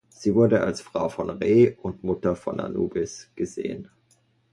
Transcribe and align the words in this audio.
Sie 0.09 0.33
wurde 0.33 0.61
als 0.61 0.81
Frau 0.81 1.09
von 1.09 1.29
Re 1.29 1.75
und 1.79 2.03
Mutter 2.03 2.35
von 2.35 2.59
Anubis 2.59 3.29
gesehen. 3.35 3.87